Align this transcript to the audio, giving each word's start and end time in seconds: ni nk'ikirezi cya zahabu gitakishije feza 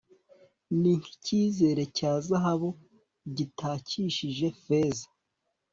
ni 0.79 0.91
nk'ikirezi 0.99 1.83
cya 1.97 2.11
zahabu 2.27 2.69
gitakishije 3.35 4.47
feza 4.63 5.07